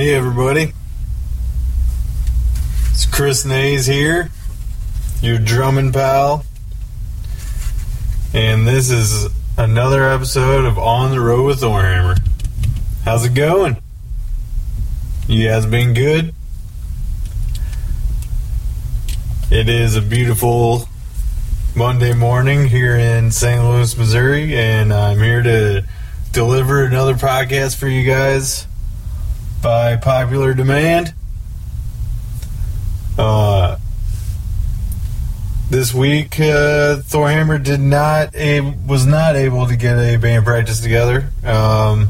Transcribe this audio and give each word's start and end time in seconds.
Hey, 0.00 0.14
everybody. 0.14 0.72
It's 2.90 3.04
Chris 3.04 3.44
Nays 3.44 3.84
here, 3.84 4.30
your 5.20 5.36
drumming 5.36 5.92
pal. 5.92 6.46
And 8.32 8.66
this 8.66 8.90
is 8.90 9.28
another 9.58 10.08
episode 10.08 10.64
of 10.64 10.78
On 10.78 11.10
the 11.10 11.20
Road 11.20 11.44
with 11.44 11.60
Thorhammer. 11.60 12.18
How's 13.04 13.26
it 13.26 13.34
going? 13.34 13.76
You 15.28 15.48
guys 15.48 15.66
been 15.66 15.92
good? 15.92 16.32
It 19.50 19.68
is 19.68 19.96
a 19.96 20.00
beautiful 20.00 20.88
Monday 21.76 22.14
morning 22.14 22.68
here 22.68 22.96
in 22.96 23.30
St. 23.30 23.62
Louis, 23.62 23.94
Missouri, 23.98 24.56
and 24.56 24.94
I'm 24.94 25.18
here 25.18 25.42
to 25.42 25.84
deliver 26.32 26.86
another 26.86 27.16
podcast 27.16 27.76
for 27.76 27.86
you 27.86 28.10
guys 28.10 28.66
by 29.62 29.96
popular 29.96 30.54
demand. 30.54 31.14
Uh, 33.18 33.76
this 35.68 35.92
week, 35.94 36.40
uh, 36.40 36.98
Thorhammer 37.02 37.62
did 37.62 37.80
not 37.80 38.34
a, 38.34 38.60
was 38.60 39.06
not 39.06 39.36
able 39.36 39.66
to 39.66 39.76
get 39.76 39.98
a 39.98 40.16
band 40.16 40.44
practice 40.44 40.80
together. 40.80 41.30
Um, 41.44 42.08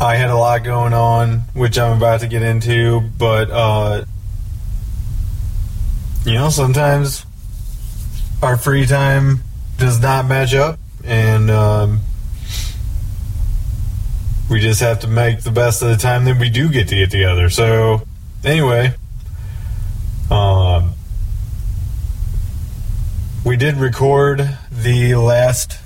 I 0.00 0.16
had 0.16 0.30
a 0.30 0.36
lot 0.36 0.64
going 0.64 0.92
on, 0.92 1.44
which 1.54 1.78
I'm 1.78 1.96
about 1.96 2.20
to 2.20 2.26
get 2.26 2.42
into, 2.42 3.00
but 3.18 3.50
uh, 3.50 4.04
you 6.24 6.34
know, 6.34 6.50
sometimes 6.50 7.24
our 8.42 8.56
free 8.56 8.86
time 8.86 9.42
does 9.78 10.00
not 10.00 10.26
match 10.26 10.54
up, 10.54 10.78
and 11.04 11.50
um, 11.50 12.00
we 14.52 14.60
just 14.60 14.80
have 14.80 15.00
to 15.00 15.06
make 15.06 15.40
the 15.40 15.50
best 15.50 15.80
of 15.80 15.88
the 15.88 15.96
time 15.96 16.26
that 16.26 16.38
we 16.38 16.50
do 16.50 16.68
get 16.68 16.86
to 16.88 16.94
get 16.94 17.10
together. 17.10 17.48
So, 17.48 18.02
anyway, 18.44 18.94
um, 20.30 20.92
we 23.46 23.56
did 23.56 23.76
record 23.76 24.58
the 24.70 25.14
last 25.14 25.78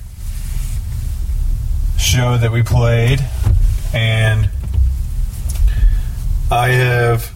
show 1.96 2.36
that 2.36 2.50
we 2.50 2.64
played, 2.64 3.24
and 3.94 4.50
I 6.50 6.70
have 6.70 7.35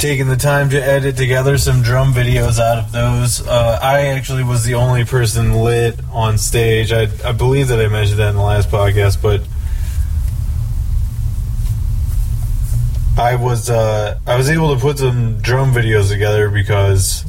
taken 0.00 0.28
the 0.28 0.36
time 0.36 0.70
to 0.70 0.82
edit 0.82 1.14
together 1.14 1.58
some 1.58 1.82
drum 1.82 2.14
videos 2.14 2.58
out 2.58 2.78
of 2.78 2.90
those. 2.90 3.46
Uh, 3.46 3.78
I 3.82 4.06
actually 4.06 4.42
was 4.42 4.64
the 4.64 4.74
only 4.74 5.04
person 5.04 5.52
lit 5.52 6.00
on 6.10 6.38
stage. 6.38 6.90
I, 6.90 7.02
I 7.22 7.32
believe 7.32 7.68
that 7.68 7.78
I 7.78 7.88
mentioned 7.88 8.18
that 8.18 8.30
in 8.30 8.36
the 8.36 8.42
last 8.42 8.70
podcast, 8.70 9.20
but 9.20 9.42
I 13.20 13.36
was 13.36 13.68
uh, 13.68 14.18
I 14.26 14.38
was 14.38 14.48
able 14.48 14.74
to 14.74 14.80
put 14.80 14.98
some 14.98 15.38
drum 15.42 15.74
videos 15.74 16.08
together 16.08 16.48
because 16.48 17.26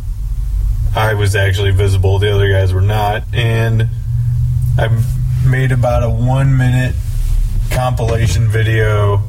I 0.96 1.14
was 1.16 1.36
actually 1.36 1.72
visible. 1.72 2.20
The 2.20 2.34
other 2.34 2.50
guys 2.50 2.74
were 2.74 2.80
not, 2.80 3.24
and 3.34 3.90
I 4.78 5.04
made 5.46 5.74
about 5.74 6.04
a 6.04 6.10
one 6.10 6.56
minute 6.56 6.96
compilation 7.70 8.48
video 8.48 9.24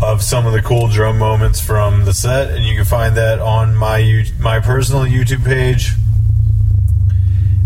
of 0.00 0.22
some 0.22 0.46
of 0.46 0.52
the 0.52 0.62
cool 0.62 0.88
drum 0.88 1.18
moments 1.18 1.60
from 1.60 2.04
the 2.04 2.12
set, 2.12 2.50
and 2.50 2.64
you 2.64 2.76
can 2.76 2.84
find 2.84 3.16
that 3.16 3.40
on 3.40 3.74
my 3.74 4.24
my 4.38 4.60
personal 4.60 5.02
YouTube 5.02 5.44
page, 5.44 5.92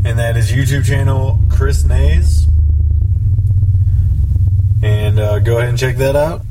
and 0.04 0.19
that 0.19 0.37
is 0.37 0.50
YouTube 0.50 0.84
channel 0.84 1.38
Chris 1.50 1.84
Nays. 1.84 2.47
And 4.82 5.20
uh, 5.20 5.38
go 5.38 5.59
ahead 5.59 5.69
and 5.69 5.78
check 5.78 5.97
that 5.97 6.16
out. 6.16 6.43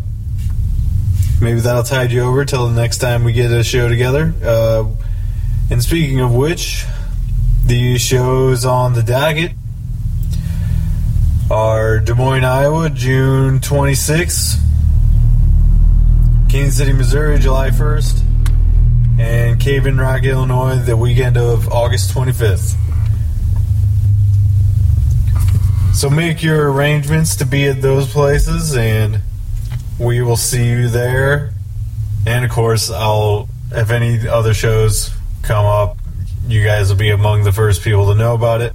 Maybe 1.42 1.60
that'll 1.60 1.84
tide 1.84 2.12
you 2.12 2.22
over 2.22 2.46
till 2.46 2.68
the 2.68 2.80
next 2.80 3.00
time 3.00 3.24
we 3.24 3.34
get 3.34 3.52
a 3.52 3.64
show 3.64 3.90
together. 3.90 4.34
Uh, 4.44 4.86
and 5.72 5.82
speaking 5.82 6.22
of 6.22 6.34
which, 6.34 6.86
the 7.66 7.98
shows 7.98 8.64
on 8.64 8.94
the 8.94 9.02
docket 9.02 9.54
are 11.50 12.00
Des 12.00 12.14
Moines, 12.14 12.44
Iowa, 12.44 12.90
June 12.90 13.60
26th. 13.60 14.60
Kansas 16.52 16.80
City, 16.80 16.92
Missouri, 16.92 17.40
July 17.40 17.70
1st, 17.70 18.26
and 19.22 19.58
Cave 19.58 19.86
in 19.86 19.98
Rock, 19.98 20.26
Illinois, 20.26 20.76
the 20.80 20.98
weekend 20.98 21.38
of 21.38 21.72
August 21.72 22.14
25th. 22.14 22.76
So 25.96 26.10
make 26.10 26.44
your 26.44 26.70
arrangements 26.74 27.38
to 27.38 27.46
be 27.46 27.70
at 27.70 27.82
those 27.82 28.12
places, 28.12 28.76
and 28.76 29.22
we 29.98 30.22
will 30.22 30.36
see 30.36 30.68
you 30.68 30.90
there. 30.90 31.54
And 32.28 32.44
of 32.44 32.52
course, 32.52 32.92
I'll 32.92 33.48
if 33.72 33.90
any 33.90 34.28
other 34.28 34.54
shows 34.54 35.10
come 35.44 35.66
up, 35.66 36.00
you 36.50 36.66
guys 36.66 36.90
will 36.90 36.98
be 36.98 37.12
among 37.12 37.46
the 37.46 37.54
first 37.54 37.82
people 37.82 38.08
to 38.08 38.16
know 38.16 38.36
about 38.36 38.60
it. 38.60 38.74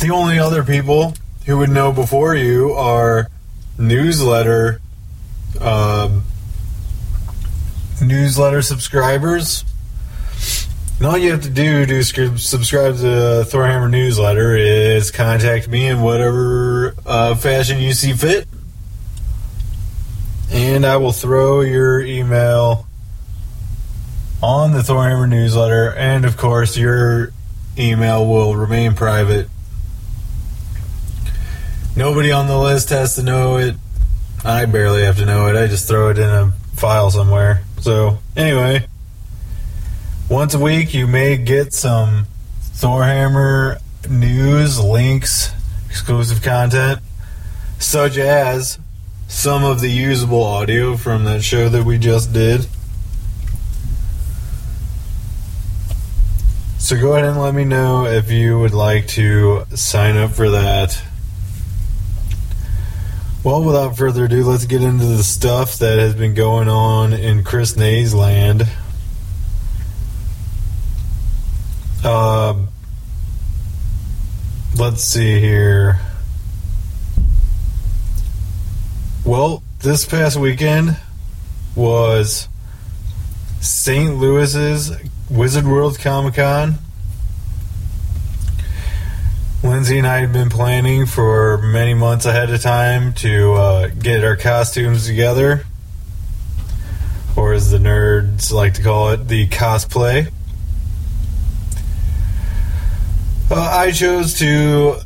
The 0.00 0.08
only 0.08 0.38
other 0.38 0.64
people 0.64 1.12
who 1.44 1.58
would 1.58 1.68
know 1.68 1.92
before 1.92 2.34
you 2.34 2.72
are 2.72 3.28
newsletter 3.78 4.80
um, 5.60 6.24
newsletter 8.02 8.62
subscribers. 8.62 9.64
And 10.98 11.06
all 11.08 11.18
you 11.18 11.32
have 11.32 11.42
to 11.42 11.50
do 11.50 11.86
to 11.86 12.04
subscribe 12.04 12.94
to 12.96 13.00
the 13.00 13.48
Thorhammer 13.50 13.90
newsletter 13.90 14.54
is 14.56 15.10
contact 15.10 15.68
me 15.68 15.88
in 15.88 16.00
whatever 16.00 16.94
uh, 17.04 17.34
fashion 17.34 17.80
you 17.80 17.92
see 17.92 18.12
fit. 18.12 18.46
And 20.52 20.86
I 20.86 20.98
will 20.98 21.12
throw 21.12 21.62
your 21.62 22.00
email 22.00 22.86
on 24.40 24.72
the 24.72 24.80
Thorhammer 24.80 25.28
newsletter. 25.28 25.92
And 25.94 26.24
of 26.24 26.36
course, 26.36 26.76
your 26.76 27.32
email 27.76 28.24
will 28.26 28.54
remain 28.54 28.94
private 28.94 29.48
Nobody 31.96 32.32
on 32.32 32.48
the 32.48 32.58
list 32.58 32.90
has 32.90 33.14
to 33.14 33.22
know 33.22 33.56
it. 33.58 33.76
I 34.44 34.66
barely 34.66 35.04
have 35.04 35.16
to 35.18 35.26
know 35.26 35.46
it. 35.46 35.56
I 35.56 35.68
just 35.68 35.86
throw 35.86 36.10
it 36.10 36.18
in 36.18 36.28
a 36.28 36.52
file 36.74 37.10
somewhere. 37.10 37.62
So, 37.80 38.18
anyway, 38.36 38.86
once 40.28 40.54
a 40.54 40.58
week 40.58 40.92
you 40.92 41.06
may 41.06 41.36
get 41.36 41.72
some 41.72 42.26
Thorhammer 42.72 43.80
news, 44.10 44.80
links, 44.80 45.52
exclusive 45.88 46.42
content, 46.42 47.00
such 47.78 48.16
as 48.18 48.80
some 49.28 49.64
of 49.64 49.80
the 49.80 49.88
usable 49.88 50.42
audio 50.42 50.96
from 50.96 51.24
that 51.24 51.44
show 51.44 51.68
that 51.68 51.84
we 51.84 51.98
just 51.98 52.32
did. 52.32 52.66
So 56.78 57.00
go 57.00 57.12
ahead 57.12 57.24
and 57.24 57.40
let 57.40 57.54
me 57.54 57.64
know 57.64 58.06
if 58.06 58.30
you 58.30 58.58
would 58.58 58.74
like 58.74 59.06
to 59.08 59.64
sign 59.74 60.16
up 60.16 60.32
for 60.32 60.50
that. 60.50 61.00
Well, 63.44 63.62
without 63.62 63.98
further 63.98 64.24
ado, 64.24 64.42
let's 64.42 64.64
get 64.64 64.82
into 64.82 65.04
the 65.04 65.22
stuff 65.22 65.76
that 65.80 65.98
has 65.98 66.14
been 66.14 66.32
going 66.32 66.66
on 66.70 67.12
in 67.12 67.44
Chris 67.44 67.76
Nay's 67.76 68.14
land. 68.14 68.66
Uh, 72.02 72.54
let's 74.78 75.04
see 75.04 75.40
here. 75.40 76.00
Well, 79.26 79.62
this 79.80 80.06
past 80.06 80.38
weekend 80.38 80.96
was 81.76 82.48
St. 83.60 84.16
Louis's 84.16 84.90
Wizard 85.28 85.66
World 85.66 85.98
Comic 85.98 86.36
Con. 86.36 86.76
Lindsay 89.74 89.98
and 89.98 90.06
I 90.06 90.20
had 90.20 90.32
been 90.32 90.50
planning 90.50 91.04
for 91.04 91.58
many 91.58 91.94
months 91.94 92.26
ahead 92.26 92.48
of 92.48 92.62
time 92.62 93.12
to 93.14 93.54
uh, 93.54 93.88
get 93.88 94.22
our 94.22 94.36
costumes 94.36 95.04
together, 95.04 95.66
or 97.34 97.54
as 97.54 97.72
the 97.72 97.78
nerds 97.78 98.52
like 98.52 98.74
to 98.74 98.82
call 98.84 99.10
it, 99.10 99.26
the 99.26 99.48
cosplay. 99.48 100.30
Uh, 103.50 103.54
I 103.60 103.90
chose 103.90 104.38
to 104.38 104.98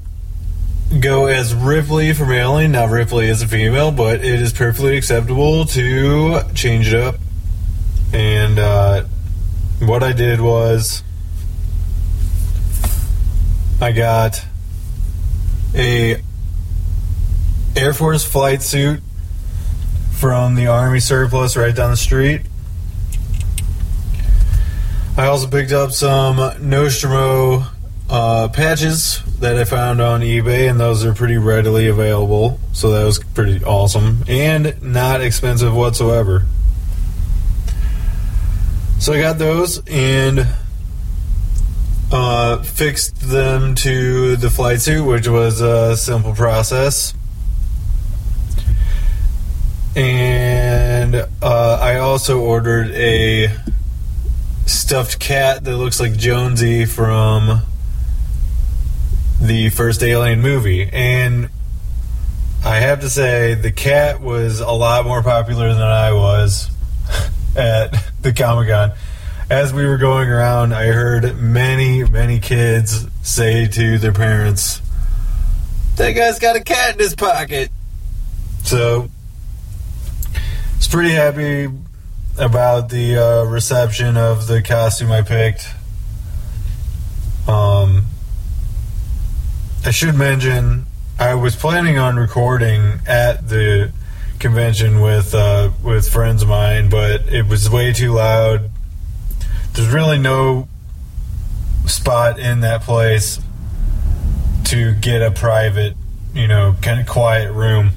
go 1.00 1.29
as 1.29 1.55
Ripley 1.55 2.12
from 2.12 2.31
Alien. 2.31 2.73
Now, 2.73 2.88
Ripley 2.88 3.29
is 3.29 3.41
a 3.41 3.49
female, 3.49 3.91
but 3.91 4.23
it 4.23 4.38
is 4.43 4.53
perfectly 4.53 4.99
acceptable 4.99 5.65
to 5.65 6.43
change 6.55 6.93
it 6.93 7.00
up. 7.00 7.15
And 8.12 8.59
uh, 8.59 9.05
what 9.81 10.03
I 10.03 10.12
did 10.12 10.43
was 10.43 11.03
I 13.81 13.93
got 13.93 14.44
a 15.75 16.23
Air 17.76 17.93
Force 17.93 18.25
flight 18.25 18.62
suit 18.62 19.03
from 20.12 20.55
the 20.55 20.67
Army 20.67 21.00
surplus 21.00 21.56
right 21.56 21.75
down 21.75 21.91
the 21.91 21.97
street. 21.97 22.43
I 25.17 25.26
also 25.26 25.49
picked 25.49 25.73
up 25.73 25.93
some 25.93 26.37
Nostromo 26.69 27.65
uh, 28.11 28.49
patches 28.49 29.23
that 29.41 29.56
I 29.56 29.65
found 29.65 30.00
on 30.00 30.20
eBay, 30.20 30.70
and 30.70 30.79
those 30.81 31.05
are 31.05 31.15
pretty 31.15 31.37
readily 31.37 31.88
available. 31.88 32.59
So 32.73 32.91
that 32.93 33.05
was 33.05 33.19
pretty 33.19 33.62
awesome 33.65 34.25
and 34.29 34.81
not 34.82 35.20
expensive 35.20 35.75
whatsoever. 35.75 36.47
So 38.99 39.12
I 39.12 39.20
got 39.20 39.38
those 39.38 39.82
and 39.87 40.47
uh, 42.10 42.62
fixed 42.62 43.20
them 43.20 43.75
to 43.76 44.37
the 44.37 44.50
flight 44.50 44.81
suit, 44.81 45.05
which 45.05 45.28
was 45.28 45.60
a 45.60 45.96
simple 45.96 46.34
process. 46.34 47.14
And 49.96 51.14
uh, 51.43 51.78
I 51.81 51.99
also 51.99 52.40
ordered 52.40 52.90
a 52.93 53.55
stuffed 54.66 55.19
cat 55.19 55.64
that 55.64 55.76
looks 55.76 55.99
like 55.99 56.16
Jonesy 56.16 56.84
from 56.84 57.62
the 59.40 59.70
first 59.70 60.02
Alien 60.02 60.40
movie. 60.40 60.88
And 60.93 61.50
I 62.64 62.76
have 62.76 63.00
to 63.00 63.10
say, 63.10 63.55
the 63.55 63.72
cat 63.72 64.20
was 64.20 64.60
a 64.60 64.70
lot 64.70 65.05
more 65.05 65.22
popular 65.22 65.72
than 65.72 65.82
I 65.82 66.12
was 66.12 66.70
at 67.56 67.94
the 68.20 68.32
Comic 68.32 68.69
Con. 68.69 68.93
As 69.50 69.73
we 69.73 69.87
were 69.87 69.97
going 69.97 70.29
around, 70.29 70.75
I 70.75 70.89
heard 70.89 71.39
many, 71.39 72.05
many 72.05 72.39
kids 72.39 73.06
say 73.23 73.67
to 73.67 73.97
their 73.97 74.12
parents, 74.12 74.83
That 75.97 76.12
guy's 76.12 76.39
got 76.39 76.56
a 76.56 76.61
cat 76.61 76.95
in 76.95 76.99
his 76.99 77.15
pocket. 77.15 77.71
So, 78.65 79.09
I 80.35 80.39
was 80.77 80.89
pretty 80.89 81.12
happy 81.12 81.69
about 82.37 82.91
the 82.91 83.17
uh, 83.17 83.45
reception 83.45 84.19
of 84.19 84.49
the 84.49 84.61
costume 84.61 85.11
I 85.11 85.23
picked. 85.23 85.67
Um, 87.49 88.05
I 89.87 89.93
should 89.93 90.15
mention 90.15 90.85
I 91.19 91.35
was 91.35 91.56
planning 91.56 91.97
on 91.97 92.17
recording 92.17 93.01
at 93.06 93.49
the 93.49 93.93
convention 94.39 95.01
with 95.01 95.35
uh, 95.35 95.71
with 95.83 96.06
friends 96.06 96.43
of 96.43 96.49
mine, 96.49 96.91
but 96.91 97.33
it 97.33 97.47
was 97.47 97.71
way 97.71 97.94
too 97.94 98.12
loud. 98.12 98.71
There's 99.79 99.91
really 99.91 100.19
no 100.19 100.67
spot 101.87 102.41
in 102.41 102.63
that 102.63 102.83
place 102.83 103.39
to 104.65 104.93
get 104.95 105.23
a 105.23 105.31
private, 105.31 105.95
you 106.35 106.49
know, 106.49 106.75
kind 106.83 106.99
of 106.99 107.07
quiet 107.07 107.53
room. 107.53 107.91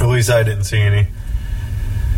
At 0.00 0.06
least 0.06 0.30
I 0.30 0.42
didn't 0.44 0.64
see 0.64 0.80
any. 0.80 1.08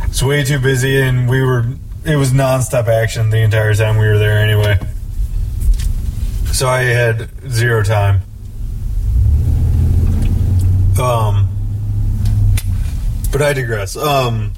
It's 0.05 0.23
way 0.23 0.44
too 0.44 0.61
busy, 0.61 1.00
and 1.03 1.29
we 1.29 1.43
were. 1.43 1.65
It 2.05 2.15
was 2.15 2.31
nonstop 2.31 2.87
action 2.87 3.31
the 3.31 3.38
entire 3.38 3.75
time 3.75 3.97
we 3.97 4.06
were 4.06 4.19
there, 4.19 4.38
anyway. 4.38 4.79
So 6.53 6.69
I 6.69 6.82
had 6.82 7.29
zero 7.50 7.82
time. 7.82 8.21
Um, 11.03 11.49
but 13.32 13.43
I 13.43 13.55
digress. 13.55 13.97
Um, 13.97 14.53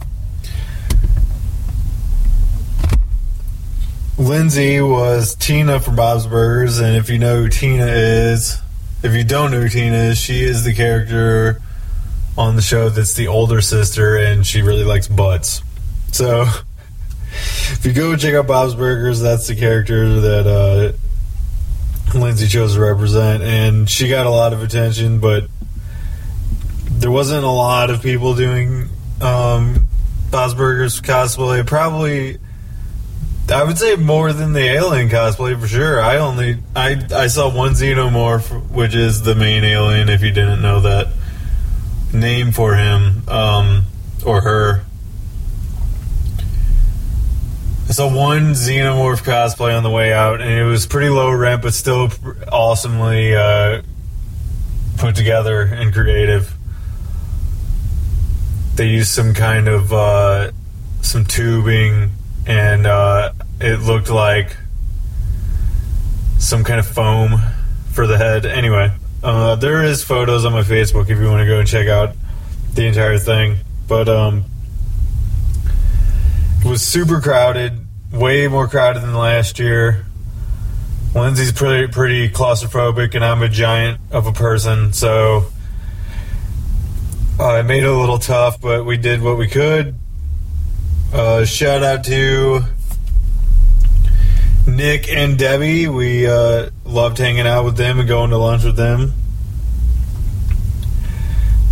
Lindsay 4.18 4.80
was 4.80 5.34
Tina 5.34 5.80
from 5.80 5.96
Bob's 5.96 6.26
Burgers, 6.26 6.78
and 6.78 6.96
if 6.96 7.08
you 7.08 7.18
know 7.18 7.42
who 7.42 7.48
Tina 7.48 7.86
is, 7.86 8.58
if 9.02 9.14
you 9.14 9.24
don't 9.24 9.50
know 9.50 9.62
who 9.62 9.68
Tina 9.68 9.96
is, 9.96 10.18
she 10.18 10.42
is 10.42 10.64
the 10.64 10.74
character 10.74 11.62
on 12.36 12.56
the 12.56 12.62
show 12.62 12.90
that's 12.90 13.14
the 13.14 13.28
older 13.28 13.62
sister, 13.62 14.16
and 14.16 14.46
she 14.46 14.60
really 14.60 14.84
likes 14.84 15.08
butts. 15.08 15.62
So, 16.12 16.42
if 17.30 17.86
you 17.86 17.94
go 17.94 18.14
check 18.16 18.34
out 18.34 18.46
Bob's 18.46 18.74
Burgers, 18.74 19.20
that's 19.20 19.48
the 19.48 19.56
character 19.56 20.20
that 20.20 20.46
uh, 20.46 22.18
Lindsay 22.18 22.48
chose 22.48 22.74
to 22.74 22.80
represent, 22.80 23.42
and 23.42 23.88
she 23.88 24.10
got 24.10 24.26
a 24.26 24.30
lot 24.30 24.52
of 24.52 24.62
attention, 24.62 25.20
but 25.20 25.44
there 26.90 27.10
wasn't 27.10 27.44
a 27.44 27.50
lot 27.50 27.88
of 27.88 28.02
people 28.02 28.34
doing 28.34 28.90
um, 29.22 29.88
Bob's 30.30 30.54
Burgers 30.54 31.00
cosplay. 31.00 31.66
Probably, 31.66 32.38
I 33.52 33.64
would 33.64 33.78
say 33.78 33.96
more 33.96 34.32
than 34.32 34.52
the 34.52 34.60
alien 34.60 35.08
cosplay 35.08 35.58
for 35.60 35.66
sure. 35.66 36.00
I 36.00 36.18
only 36.18 36.58
I 36.74 37.00
I 37.14 37.26
saw 37.26 37.54
one 37.54 37.72
xenomorph, 37.72 38.70
which 38.70 38.94
is 38.94 39.22
the 39.22 39.34
main 39.34 39.64
alien. 39.64 40.08
If 40.08 40.22
you 40.22 40.30
didn't 40.30 40.62
know 40.62 40.80
that 40.80 41.08
name 42.12 42.52
for 42.52 42.74
him 42.74 43.28
um, 43.28 43.84
or 44.24 44.42
her. 44.42 44.84
I 47.88 47.92
saw 47.92 48.14
one 48.14 48.52
xenomorph 48.52 49.22
cosplay 49.22 49.76
on 49.76 49.82
the 49.82 49.90
way 49.90 50.12
out, 50.12 50.40
and 50.40 50.50
it 50.50 50.64
was 50.64 50.86
pretty 50.86 51.10
low 51.10 51.30
rent, 51.30 51.62
but 51.62 51.74
still 51.74 52.10
awesomely 52.50 53.34
uh, 53.34 53.82
put 54.96 55.14
together 55.14 55.62
and 55.62 55.92
creative 55.92 56.56
they 58.74 58.88
used 58.88 59.10
some 59.10 59.34
kind 59.34 59.68
of 59.68 59.92
uh, 59.92 60.50
some 61.02 61.24
tubing, 61.24 62.10
and 62.46 62.86
uh, 62.86 63.32
it 63.62 63.80
looked 63.80 64.10
like 64.10 64.56
some 66.38 66.64
kind 66.64 66.80
of 66.80 66.86
foam 66.86 67.40
for 67.92 68.06
the 68.06 68.18
head. 68.18 68.44
Anyway, 68.44 68.90
uh, 69.22 69.54
there 69.56 69.84
is 69.84 70.02
photos 70.02 70.44
on 70.44 70.52
my 70.52 70.62
Facebook 70.62 71.08
if 71.08 71.18
you 71.18 71.26
want 71.26 71.40
to 71.40 71.46
go 71.46 71.60
and 71.60 71.68
check 71.68 71.86
out 71.86 72.16
the 72.74 72.86
entire 72.86 73.18
thing. 73.18 73.58
But 73.86 74.08
um, 74.08 74.44
it 76.64 76.68
was 76.68 76.82
super 76.82 77.20
crowded, 77.20 77.86
way 78.10 78.48
more 78.48 78.66
crowded 78.66 79.02
than 79.02 79.14
last 79.14 79.58
year. 79.58 80.06
Lindsay's 81.14 81.52
pretty 81.52 81.92
pretty 81.92 82.30
claustrophobic, 82.30 83.14
and 83.14 83.24
I'm 83.24 83.42
a 83.42 83.48
giant 83.48 84.00
of 84.10 84.26
a 84.26 84.32
person, 84.32 84.92
so 84.92 85.46
uh, 87.38 87.62
made 87.62 87.82
it 87.82 87.88
a 87.88 87.96
little 87.96 88.18
tough, 88.18 88.60
but 88.60 88.84
we 88.84 88.96
did 88.96 89.22
what 89.22 89.36
we 89.36 89.46
could. 89.46 89.94
Uh, 91.12 91.44
shout 91.44 91.82
out 91.82 92.04
to 92.04 92.62
Nick 94.76 95.08
and 95.10 95.38
Debbie. 95.38 95.86
We 95.88 96.26
uh, 96.26 96.70
loved 96.84 97.18
hanging 97.18 97.46
out 97.46 97.64
with 97.64 97.76
them 97.76 97.98
and 97.98 98.08
going 98.08 98.30
to 98.30 98.38
lunch 98.38 98.64
with 98.64 98.76
them. 98.76 99.12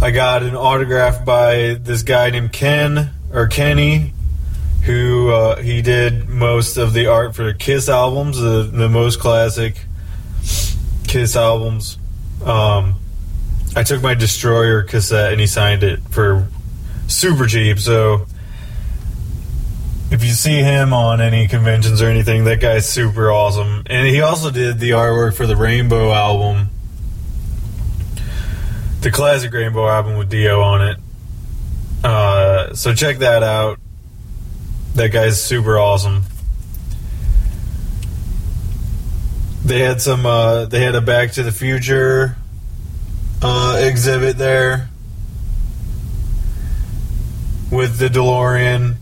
I 0.02 0.10
got 0.10 0.42
an 0.42 0.54
autograph 0.54 1.24
by 1.24 1.74
this 1.80 2.02
guy 2.02 2.30
named 2.30 2.52
Ken 2.52 3.10
or 3.32 3.48
Kenny, 3.48 4.12
who 4.84 5.30
uh, 5.30 5.60
he 5.60 5.82
did 5.82 6.28
most 6.28 6.76
of 6.76 6.92
the 6.92 7.06
art 7.06 7.34
for 7.34 7.44
the 7.44 7.54
Kiss 7.54 7.88
albums, 7.88 8.38
the, 8.38 8.62
the 8.62 8.88
most 8.88 9.20
classic 9.20 9.84
Kiss 11.06 11.36
albums. 11.36 11.98
Um, 12.44 12.96
I 13.76 13.82
took 13.82 14.02
my 14.02 14.14
Destroyer 14.14 14.82
cassette 14.82 15.32
and 15.32 15.40
he 15.40 15.46
signed 15.46 15.82
it 15.82 16.00
for 16.10 16.48
super 17.08 17.46
cheap. 17.46 17.78
So 17.78 18.26
if 20.10 20.24
you 20.24 20.30
see 20.30 20.58
him 20.58 20.92
on 20.92 21.20
any 21.20 21.46
conventions 21.46 22.02
or 22.02 22.06
anything, 22.06 22.44
that 22.44 22.60
guy's 22.60 22.88
super 22.88 23.30
awesome. 23.30 23.84
And 23.86 24.06
he 24.08 24.20
also 24.20 24.50
did 24.50 24.80
the 24.80 24.90
artwork 24.90 25.34
for 25.34 25.46
the 25.46 25.56
Rainbow 25.56 26.12
album, 26.12 26.68
the 29.02 29.10
classic 29.10 29.52
Rainbow 29.52 29.88
album 29.88 30.16
with 30.16 30.28
Dio 30.28 30.60
on 30.60 30.88
it. 30.88 30.96
Uh, 32.02 32.74
so 32.74 32.92
check 32.92 33.18
that 33.18 33.42
out. 33.42 33.78
That 34.94 35.08
guy's 35.08 35.40
super 35.40 35.78
awesome. 35.78 36.24
They 39.64 39.80
had 39.80 40.00
some. 40.00 40.26
Uh, 40.26 40.64
they 40.64 40.80
had 40.80 40.96
a 40.96 41.00
Back 41.00 41.32
to 41.32 41.42
the 41.44 41.52
Future 41.52 42.36
uh, 43.42 43.78
exhibit 43.80 44.38
there 44.38 44.88
with 47.70 47.98
the 47.98 48.08
DeLorean 48.08 48.96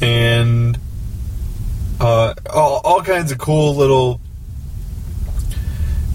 and 0.00 0.78
uh, 2.00 2.34
all, 2.52 2.80
all 2.84 3.02
kinds 3.02 3.32
of 3.32 3.38
cool 3.38 3.74
little 3.74 4.20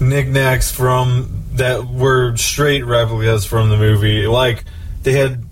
knickknacks 0.00 0.70
from 0.70 1.44
that 1.52 1.86
were 1.86 2.36
straight 2.36 2.84
replicas 2.84 3.44
from 3.44 3.70
the 3.70 3.76
movie. 3.76 4.26
Like 4.26 4.64
they 5.02 5.12
had, 5.12 5.44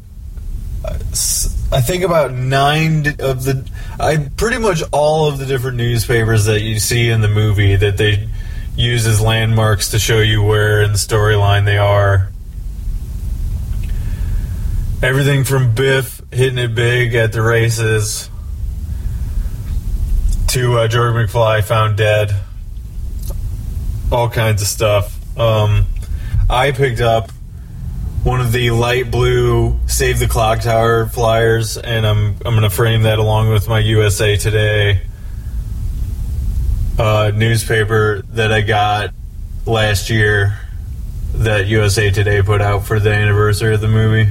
I 0.85 1.81
think 1.81 2.05
about 2.05 2.33
nine 2.33 3.07
of 3.19 3.45
the, 3.45 3.69
I 3.99 4.29
pretty 4.37 4.59
much 4.59 4.83
all 4.93 5.29
of 5.29 5.39
the 5.39 5.47
different 5.47 5.77
newspapers 5.77 6.47
that 6.47 6.63
you 6.63 6.79
see 6.79 7.11
in 7.11 7.21
the 7.21 7.29
movie 7.29 7.77
that 7.77 7.97
they 7.97 8.29
use 8.77 9.07
as 9.07 9.21
landmarks 9.21 9.91
to 9.91 9.99
show 9.99 10.21
you 10.21 10.43
where 10.43 10.83
in 10.83 10.93
the 10.93 10.99
storyline 10.99 11.65
they 11.65 11.79
are. 11.79 12.29
Everything 15.03 15.45
from 15.45 15.75
Biff 15.75 16.20
hitting 16.33 16.59
it 16.59 16.75
big 16.75 17.15
at 17.15 17.33
the 17.33 17.43
races 17.43 18.31
to 20.49 20.79
uh, 20.79 20.89
George 20.89 21.15
McFly 21.15 21.63
found 21.65 21.97
dead. 21.97 22.35
All 24.11 24.29
kinds 24.29 24.63
of 24.63 24.69
stuff. 24.69 25.39
Um, 25.39 25.87
I 26.49 26.73
picked 26.73 27.01
up 27.01 27.31
one 28.25 28.41
of 28.41 28.53
the 28.53 28.71
light 28.71 29.11
blue 29.11 29.79
Save 29.87 30.19
the 30.19 30.27
Clock 30.27 30.61
Tower 30.61 31.07
flyers, 31.07 31.79
and 31.79 32.07
I'm 32.07 32.37
I'm 32.45 32.55
going 32.55 32.63
to 32.63 32.71
frame 32.71 33.03
that 33.03 33.19
along 33.19 33.51
with 33.51 33.69
my 33.69 33.79
USA 33.79 34.37
Today 34.37 35.03
uh, 36.99 37.31
newspaper 37.35 38.23
that 38.31 38.53
I 38.53 38.61
got 38.61 39.15
last 39.67 40.11
year 40.11 40.59
that 41.35 41.67
USA 41.69 42.11
Today 42.11 42.43
put 42.43 42.61
out 42.61 42.85
for 42.85 43.01
the 43.01 43.13
anniversary 43.13 43.75
of 43.75 43.81
the 43.81 43.89
movie. 43.89 44.31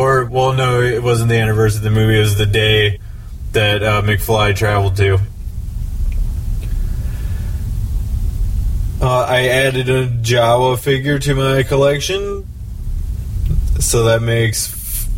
Or, 0.00 0.24
well, 0.24 0.54
no, 0.54 0.80
it 0.80 1.02
wasn't 1.02 1.28
the 1.28 1.36
anniversary 1.36 1.76
of 1.80 1.84
the 1.84 1.90
movie. 1.90 2.16
It 2.16 2.22
was 2.22 2.38
the 2.38 2.46
day 2.46 3.00
that 3.52 3.82
uh, 3.82 4.00
McFly 4.00 4.56
traveled 4.56 4.96
to. 4.96 5.18
Uh, 9.02 9.26
I 9.28 9.48
added 9.48 9.90
a 9.90 10.08
Jawa 10.08 10.78
figure 10.78 11.18
to 11.18 11.34
my 11.34 11.64
collection, 11.64 12.46
so 13.78 14.04
that 14.04 14.22
makes 14.22 14.72
f- 14.72 15.08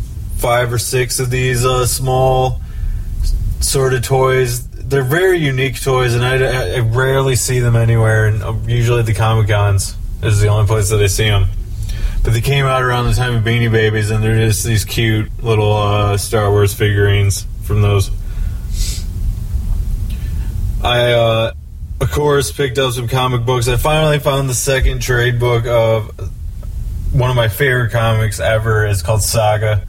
five 0.41 0.73
or 0.73 0.77
six 0.77 1.17
of 1.17 1.29
these 1.29 1.65
uh, 1.65 1.85
small 1.85 2.59
sort 3.61 3.93
of 3.93 4.03
toys. 4.03 4.67
They're 4.67 5.01
very 5.01 5.37
unique 5.37 5.81
toys, 5.81 6.13
and 6.13 6.25
I, 6.25 6.75
I 6.75 6.79
rarely 6.79 7.37
see 7.37 7.59
them 7.59 7.77
anywhere. 7.77 8.25
And 8.25 8.43
uh, 8.43 8.53
usually 8.67 8.99
at 8.99 9.05
the 9.05 9.13
Comic 9.13 9.47
Cons 9.47 9.95
is 10.21 10.41
the 10.41 10.49
only 10.49 10.67
place 10.67 10.89
that 10.89 11.01
I 11.01 11.07
see 11.07 11.29
them. 11.29 11.45
But 12.23 12.33
they 12.33 12.41
came 12.41 12.65
out 12.65 12.81
around 12.83 13.07
the 13.07 13.13
time 13.13 13.35
of 13.35 13.43
Beanie 13.43 13.71
Babies, 13.71 14.09
and 14.09 14.23
they're 14.23 14.35
just 14.35 14.63
these 14.63 14.85
cute 14.85 15.43
little 15.43 15.73
uh, 15.73 16.17
Star 16.17 16.49
Wars 16.49 16.73
figurines 16.73 17.45
from 17.63 17.81
those. 17.81 18.09
I 20.81 21.11
uh, 21.13 21.51
of 22.03 22.11
course, 22.11 22.51
picked 22.51 22.77
up 22.77 22.91
some 22.91 23.07
comic 23.07 23.45
books. 23.45 23.69
I 23.69 23.77
finally 23.77 24.19
found 24.19 24.49
the 24.49 24.53
second 24.53 25.01
trade 25.01 25.39
book 25.39 25.65
of 25.65 26.11
one 27.13 27.29
of 27.29 27.35
my 27.35 27.47
favorite 27.47 27.91
comics 27.91 28.41
ever. 28.41 28.85
It's 28.85 29.01
called 29.01 29.21
Saga. 29.21 29.87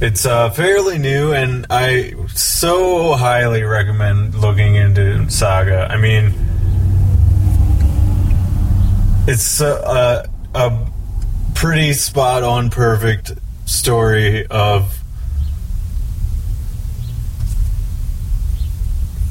It's 0.00 0.26
uh, 0.26 0.50
fairly 0.50 0.98
new, 0.98 1.32
and 1.32 1.66
I 1.70 2.14
so 2.34 3.12
highly 3.12 3.62
recommend 3.62 4.34
looking 4.34 4.74
into 4.74 5.30
Saga. 5.30 5.86
I 5.88 5.96
mean, 5.96 6.34
it's 9.28 9.60
a, 9.60 10.28
a, 10.54 10.86
pretty 11.54 11.92
spot 11.92 12.42
on, 12.42 12.68
perfect 12.68 13.32
story 13.64 14.46
of. 14.48 15.02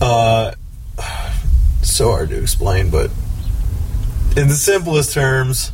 Uh, 0.02 0.52
so 1.84 2.12
hard 2.12 2.30
to 2.30 2.42
explain, 2.42 2.90
but 2.90 3.12
in 4.36 4.48
the 4.48 4.56
simplest 4.56 5.14
terms, 5.14 5.72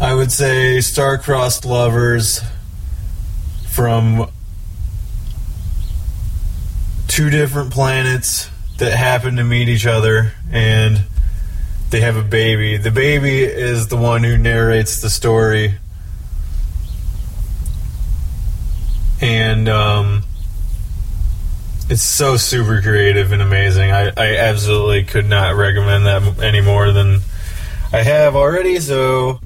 I 0.00 0.14
would 0.14 0.32
say 0.32 0.80
star-crossed 0.80 1.64
lovers 1.64 2.40
from 3.68 4.30
two 7.06 7.30
different 7.30 7.72
planets 7.72 8.50
that 8.78 8.92
happen 8.92 9.36
to 9.36 9.44
meet 9.44 9.68
each 9.68 9.86
other 9.86 10.32
and 10.50 11.02
they 11.90 12.00
have 12.00 12.16
a 12.16 12.22
baby. 12.22 12.76
The 12.76 12.90
baby 12.90 13.42
is 13.42 13.88
the 13.88 13.96
one 13.96 14.22
who 14.22 14.36
narrates 14.36 15.00
the 15.00 15.08
story. 15.08 15.74
And 19.20 19.68
um, 19.68 20.24
it's 21.88 22.02
so 22.02 22.36
super 22.36 22.82
creative 22.82 23.32
and 23.32 23.40
amazing. 23.40 23.90
I, 23.90 24.12
I 24.16 24.36
absolutely 24.36 25.04
could 25.04 25.26
not 25.26 25.56
recommend 25.56 26.06
that 26.06 26.40
any 26.42 26.60
more 26.60 26.92
than 26.92 27.20
I 27.92 28.02
have 28.02 28.36
already. 28.36 28.80
So 28.80 29.40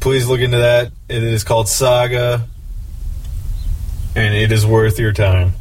please 0.00 0.28
look 0.28 0.40
into 0.40 0.58
that. 0.58 0.92
It 1.08 1.22
is 1.22 1.42
called 1.42 1.68
Saga, 1.68 2.46
and 4.14 4.34
it 4.34 4.52
is 4.52 4.64
worth 4.64 4.98
your 4.98 5.12
time. 5.12 5.52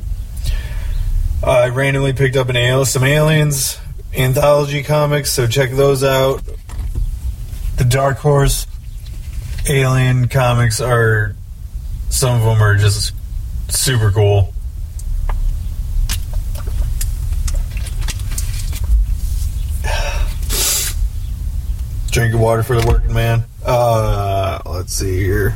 I 1.43 1.69
randomly 1.69 2.13
picked 2.13 2.37
up 2.37 2.49
an 2.49 2.55
ale, 2.55 2.85
some 2.85 3.03
aliens 3.03 3.79
anthology 4.15 4.83
comics, 4.83 5.31
so 5.31 5.47
check 5.47 5.71
those 5.71 6.03
out. 6.03 6.43
The 7.77 7.85
Dark 7.85 8.17
Horse 8.17 8.67
Alien 9.67 10.27
comics 10.27 10.79
are 10.81 11.35
some 12.09 12.35
of 12.35 12.43
them 12.43 12.61
are 12.61 12.75
just 12.75 13.13
super 13.69 14.11
cool. 14.11 14.53
Drinking 22.11 22.39
water 22.39 22.61
for 22.61 22.79
the 22.79 22.87
working 22.87 23.13
man. 23.13 23.45
Uh, 23.65 24.61
let's 24.65 24.93
see 24.93 25.23
here. 25.23 25.55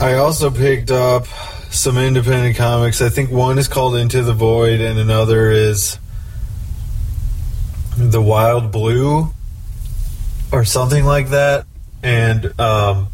I 0.00 0.14
also 0.14 0.48
picked 0.50 0.92
up 0.92 1.26
some 1.70 1.98
independent 1.98 2.56
comics. 2.56 3.00
I 3.02 3.08
think 3.08 3.30
one 3.30 3.58
is 3.58 3.68
called 3.68 3.96
Into 3.96 4.22
the 4.22 4.32
Void, 4.32 4.80
and 4.80 4.98
another 4.98 5.50
is 5.50 5.98
The 7.96 8.20
Wild 8.20 8.72
Blue, 8.72 9.32
or 10.52 10.64
something 10.64 11.04
like 11.04 11.28
that. 11.30 11.66
And 12.02 12.58
um, 12.60 13.08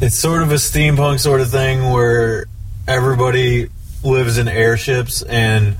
it's 0.00 0.16
sort 0.16 0.42
of 0.42 0.50
a 0.50 0.56
steampunk 0.56 1.20
sort 1.20 1.40
of 1.40 1.50
thing 1.50 1.90
where 1.90 2.46
everybody 2.88 3.68
lives 4.02 4.38
in 4.38 4.48
airships 4.48 5.22
and 5.22 5.76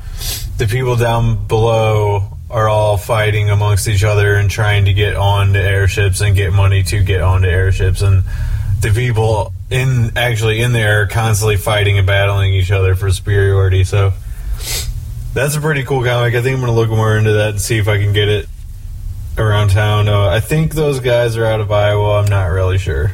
the 0.59 0.67
people 0.67 0.95
down 0.97 1.47
below 1.47 2.37
are 2.51 2.69
all 2.69 2.97
fighting 2.99 3.49
amongst 3.49 3.89
each 3.89 4.05
other 4.05 4.35
and 4.35 4.51
trying 4.51 4.85
to 4.85 4.93
get 4.93 5.17
onto 5.17 5.59
airships 5.59 6.21
and 6.21 6.37
get 6.37 6.53
money 6.53 6.83
to 6.83 7.03
get 7.03 7.21
onto 7.23 7.49
airships 7.49 8.03
and 8.03 8.25
the 8.81 8.91
people 8.91 9.53
in 9.71 10.13
actually 10.17 10.61
in 10.61 10.73
there 10.73 11.03
are 11.03 11.07
constantly 11.07 11.57
fighting 11.57 11.99
and 11.99 12.07
battling 12.07 12.53
each 12.55 12.71
other 12.71 12.95
for 12.95 13.11
superiority 13.11 13.85
so. 13.85 14.13
That's 15.33 15.55
a 15.55 15.61
pretty 15.61 15.85
cool 15.85 16.03
comic. 16.03 16.35
I 16.35 16.43
think 16.43 16.55
i'm 16.55 16.61
going 16.61 16.73
to 16.73 16.79
look 16.79 16.91
more 16.91 17.17
into 17.17 17.33
that 17.35 17.51
and 17.51 17.61
see 17.61 17.79
if 17.79 17.87
i 17.87 17.99
can 17.99 18.13
get 18.13 18.29
it 18.29 18.49
around 19.39 19.71
town. 19.71 20.09
Uh, 20.09 20.29
i 20.29 20.41
think 20.41 20.75
those 20.75 21.01
guys 21.01 21.37
are 21.37 21.45
out 21.45 21.61
of 21.61 21.71
iowa. 21.71 22.19
I'm 22.19 22.29
not 22.29 22.47
really 22.47 22.79
sure. 22.79 23.13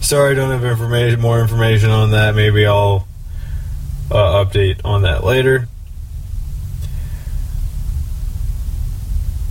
Sorry 0.00 0.32
i 0.32 0.34
don't 0.34 0.50
have 0.50 0.64
information 0.64 1.20
more 1.20 1.40
information 1.40 1.90
on 1.90 2.12
that. 2.12 2.34
Maybe 2.34 2.64
i'll 2.64 3.06
uh, 4.10 4.44
update 4.44 4.80
on 4.84 5.02
that 5.02 5.22
later. 5.22 5.68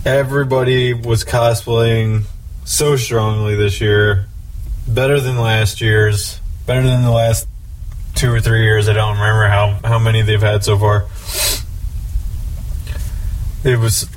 Everybody 0.04 0.94
was 0.94 1.24
cosplaying 1.24 2.24
so 2.70 2.94
strongly 2.94 3.56
this 3.56 3.80
year, 3.80 4.26
better 4.86 5.18
than 5.18 5.36
last 5.36 5.80
year's, 5.80 6.38
better 6.66 6.86
than 6.86 7.02
the 7.02 7.10
last 7.10 7.48
two 8.14 8.32
or 8.32 8.40
three 8.40 8.62
years. 8.62 8.88
I 8.88 8.92
don't 8.92 9.14
remember 9.14 9.48
how, 9.48 9.80
how 9.82 9.98
many 9.98 10.22
they've 10.22 10.40
had 10.40 10.62
so 10.62 10.78
far. 10.78 11.06
It 13.64 13.76
was 13.76 14.08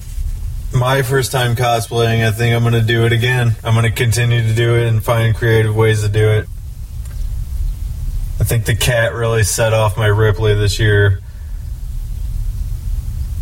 my 0.72 1.02
first 1.02 1.32
time 1.32 1.56
cosplaying. 1.56 2.26
I 2.26 2.30
think 2.30 2.56
I'm 2.56 2.62
going 2.62 2.80
to 2.80 2.88
do 2.88 3.06
it 3.06 3.12
again. 3.12 3.56
I'm 3.64 3.74
going 3.74 3.92
to 3.92 3.92
continue 3.92 4.44
to 4.48 4.54
do 4.54 4.76
it 4.76 4.88
and 4.88 5.04
find 5.04 5.36
creative 5.36 5.76
ways 5.76 6.04
to 6.04 6.10
do 6.10 6.30
it. 6.30 6.48
I 8.40 8.44
think 8.44 8.66
the 8.66 8.76
cat 8.76 9.14
really 9.14 9.44
set 9.44 9.74
off 9.74 9.98
my 9.98 10.06
Ripley 10.08 10.54
this 10.54 10.78
year. 10.78 11.22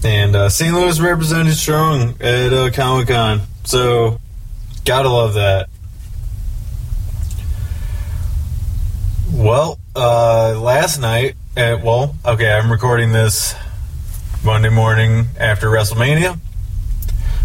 And 0.06 0.38
uh, 0.38 0.48
St. 0.48 0.74
Louis 0.74 1.02
represented 1.02 1.56
strong 1.56 2.16
at 2.22 2.54
uh, 2.54 2.72
Comic 2.72 3.10
Con. 3.10 3.42
So, 3.66 4.22
gotta 4.86 5.10
love 5.10 5.36
that. 5.36 5.70
Well, 9.32 9.80
uh, 9.96 10.60
last 10.60 11.00
night, 11.00 11.36
at, 11.56 11.84
well, 11.84 12.16
okay, 12.26 12.52
I'm 12.52 12.72
recording 12.72 13.12
this 13.12 13.56
Monday 14.44 14.70
morning 14.70 15.28
after 15.40 15.68
WrestleMania. 15.70 16.40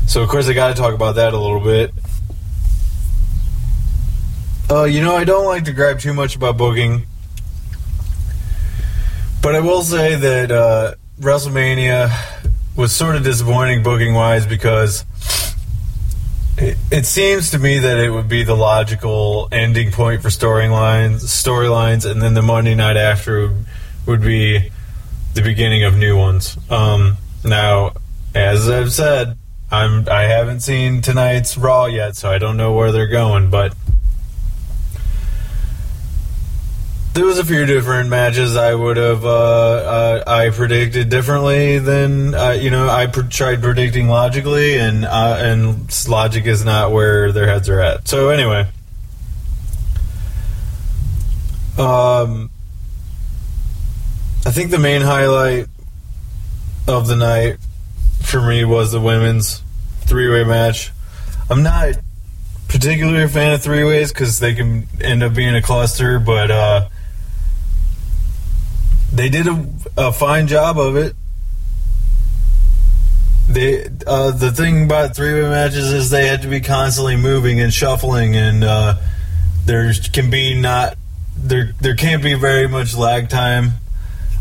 So, 0.06 0.22
of 0.22 0.28
course, 0.28 0.48
I 0.48 0.52
gotta 0.52 0.74
talk 0.74 0.94
about 0.94 1.16
that 1.16 1.32
a 1.32 1.38
little 1.38 1.60
bit. 1.60 1.92
Uh, 4.70 4.84
you 4.84 5.00
know, 5.00 5.16
I 5.16 5.24
don't 5.24 5.46
like 5.46 5.64
to 5.64 5.72
gripe 5.72 6.00
too 6.00 6.12
much 6.12 6.36
about 6.36 6.56
booking 6.56 7.06
but 9.46 9.54
I 9.54 9.60
will 9.60 9.84
say 9.84 10.16
that 10.16 10.50
uh, 10.50 10.94
WrestleMania 11.20 12.10
was 12.74 12.90
sort 12.90 13.14
of 13.14 13.22
disappointing 13.22 13.84
booking 13.84 14.12
wise 14.12 14.44
because 14.44 15.04
it, 16.58 17.06
seems 17.06 17.50
to 17.50 17.58
me 17.58 17.78
that 17.80 17.98
it 17.98 18.10
would 18.10 18.28
be 18.28 18.42
the 18.42 18.56
logical 18.56 19.48
ending 19.52 19.92
point 19.92 20.22
for 20.22 20.28
storylines, 20.28 21.22
storylines, 21.24 22.10
and 22.10 22.22
then 22.22 22.34
the 22.34 22.42
Monday 22.42 22.74
night 22.74 22.96
after 22.96 23.48
would, 23.48 23.66
would 24.06 24.22
be 24.22 24.70
the 25.34 25.42
beginning 25.42 25.84
of 25.84 25.96
new 25.96 26.16
ones. 26.16 26.56
Um, 26.70 27.18
now, 27.44 27.92
as 28.34 28.68
I've 28.68 28.92
said, 28.92 29.36
I'm 29.70 30.08
I 30.08 30.22
haven't 30.22 30.60
seen 30.60 31.02
tonight's 31.02 31.58
Raw 31.58 31.86
yet, 31.86 32.16
so 32.16 32.30
I 32.30 32.38
don't 32.38 32.56
know 32.56 32.72
where 32.72 32.92
they're 32.92 33.08
going, 33.08 33.50
but 33.50 33.74
there 37.16 37.24
was 37.24 37.38
a 37.38 37.44
few 37.44 37.64
different 37.64 38.10
matches 38.10 38.56
I 38.56 38.74
would 38.74 38.98
have 38.98 39.24
uh, 39.24 39.28
uh, 39.28 40.24
I 40.26 40.50
predicted 40.50 41.08
differently 41.08 41.78
than 41.78 42.34
uh, 42.34 42.50
you 42.50 42.70
know 42.70 42.88
I 42.88 43.06
tried 43.06 43.62
predicting 43.62 44.08
logically 44.08 44.78
and 44.78 45.04
uh, 45.04 45.36
and 45.40 46.08
logic 46.08 46.46
is 46.46 46.64
not 46.64 46.92
where 46.92 47.32
their 47.32 47.48
heads 47.48 47.68
are 47.68 47.80
at. 47.80 48.06
So 48.06 48.28
anyway, 48.28 48.68
Um, 51.78 52.50
I 54.46 54.50
think 54.50 54.70
the 54.70 54.78
main 54.78 55.02
highlight 55.02 55.66
of 56.88 57.06
the 57.06 57.16
night 57.16 57.58
for 58.22 58.40
me 58.40 58.64
was 58.64 58.92
the 58.92 59.00
women's 59.00 59.62
three 60.00 60.28
way 60.30 60.44
match. 60.44 60.90
I'm 61.50 61.62
not 61.62 61.94
particularly 62.68 63.22
a 63.22 63.28
fan 63.28 63.52
of 63.52 63.62
three 63.62 63.84
ways 63.84 64.10
because 64.10 64.38
they 64.38 64.54
can 64.54 64.88
end 65.00 65.22
up 65.22 65.34
being 65.34 65.54
a 65.54 65.60
cluster, 65.60 66.18
but 66.18 66.50
uh, 66.50 66.88
they 69.16 69.28
did 69.28 69.46
a, 69.46 69.66
a 69.96 70.12
fine 70.12 70.46
job 70.46 70.78
of 70.78 70.96
it. 70.96 71.14
They 73.48 73.86
uh, 74.06 74.32
the 74.32 74.50
thing 74.52 74.84
about 74.84 75.14
three 75.14 75.32
way 75.32 75.48
matches 75.48 75.92
is 75.92 76.10
they 76.10 76.26
had 76.26 76.42
to 76.42 76.48
be 76.48 76.60
constantly 76.60 77.16
moving 77.16 77.60
and 77.60 77.72
shuffling, 77.72 78.36
and 78.36 78.64
uh, 78.64 78.96
there 79.64 79.92
can 80.12 80.30
be 80.30 80.60
not 80.60 80.98
there 81.36 81.72
there 81.80 81.94
can't 81.94 82.22
be 82.22 82.34
very 82.34 82.68
much 82.68 82.94
lag 82.94 83.28
time. 83.28 83.72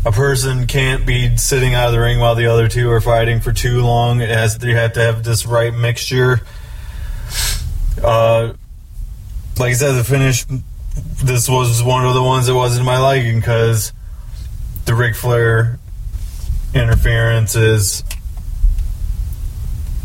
A 0.04 0.12
person 0.12 0.66
can't 0.66 1.06
be 1.06 1.36
sitting 1.36 1.74
out 1.74 1.88
of 1.88 1.92
the 1.92 2.00
ring 2.00 2.20
while 2.20 2.34
the 2.34 2.46
other 2.46 2.68
two 2.68 2.90
are 2.90 3.00
fighting 3.00 3.40
for 3.40 3.52
too 3.52 3.80
long. 3.82 4.20
It 4.20 4.28
has 4.28 4.62
you 4.62 4.76
have 4.76 4.92
to 4.94 5.00
have 5.00 5.24
this 5.24 5.46
right 5.46 5.72
mixture. 5.72 6.40
Uh, 8.02 8.52
like 9.58 9.70
I 9.70 9.74
said, 9.74 9.92
the 9.92 10.04
finish. 10.04 10.44
This 11.22 11.48
was 11.48 11.82
one 11.82 12.06
of 12.06 12.14
the 12.14 12.22
ones 12.22 12.46
that 12.46 12.54
wasn't 12.54 12.86
my 12.86 12.98
liking 12.98 13.38
because 13.40 13.92
the 14.86 14.94
Ric 14.94 15.16
Flair 15.16 15.78
interference 16.72 17.56
is 17.56 18.04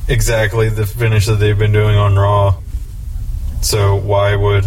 exactly 0.07 0.69
the 0.69 0.85
finish 0.85 1.27
that 1.27 1.35
they've 1.35 1.57
been 1.57 1.71
doing 1.71 1.95
on 1.95 2.15
Raw. 2.15 2.55
So 3.61 3.95
why 3.95 4.35
would 4.35 4.65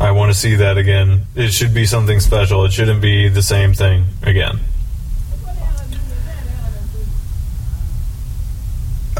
I 0.00 0.10
want 0.12 0.32
to 0.32 0.38
see 0.38 0.56
that 0.56 0.78
again? 0.78 1.26
It 1.34 1.52
should 1.52 1.74
be 1.74 1.84
something 1.84 2.18
special. 2.18 2.64
It 2.64 2.72
shouldn't 2.72 3.02
be 3.02 3.28
the 3.28 3.42
same 3.42 3.74
thing 3.74 4.06
again. 4.22 4.58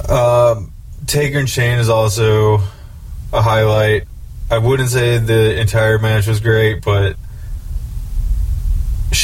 Um, 0.09 0.73
Taker 1.07 1.39
and 1.39 1.49
Shane 1.49 1.79
is 1.79 1.89
also 1.89 2.61
a 3.33 3.43
highlight. 3.43 4.05
I 4.51 4.59
wouldn't 4.59 4.91
say 4.91 5.19
the 5.19 5.59
entire 5.61 5.99
match 5.99 6.27
was 6.27 6.41
great, 6.41 6.83
but 6.83 7.17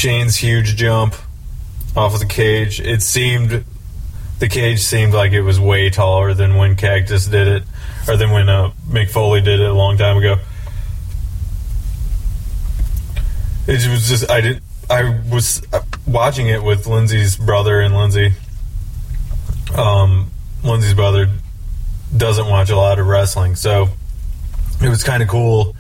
Shane's 0.01 0.37
huge 0.37 0.77
jump 0.77 1.15
off 1.95 2.15
of 2.15 2.21
the 2.21 2.27
cage, 2.27 2.81
it 2.81 3.03
seemed 3.03 3.67
the 4.39 4.49
cage 4.49 4.81
seemed 4.81 5.13
like 5.13 5.33
it 5.33 5.43
was 5.43 5.61
way 5.61 5.91
taller 5.91 6.33
than 6.33 6.55
when 6.55 6.75
Cactus 6.75 7.27
did 7.27 7.47
it, 7.47 7.65
or 8.09 8.17
than 8.17 8.31
when 8.31 8.49
uh, 8.49 8.71
Mick 8.89 9.11
Foley 9.11 9.43
did 9.43 9.61
it 9.61 9.69
a 9.69 9.75
long 9.75 9.99
time 9.99 10.17
ago. 10.17 10.39
It 13.67 13.87
was 13.91 14.09
just 14.09 14.31
I 14.31 14.41
did 14.41 14.63
I 14.89 15.21
was 15.31 15.61
watching 16.07 16.47
it 16.47 16.63
with 16.63 16.87
Lindsay's 16.87 17.37
brother 17.37 17.79
and 17.79 17.95
Lindsay. 17.95 18.33
Um, 19.77 20.31
Lindsay's 20.65 20.95
brother 20.95 21.29
doesn't 22.17 22.49
watch 22.49 22.71
a 22.71 22.77
lot 22.77 22.99
of 22.99 23.07
wrestling, 23.07 23.55
so 23.55 23.91
it 24.81 24.89
was 24.89 25.05
kind 25.05 25.23
of 25.23 25.29
cool 25.29 25.77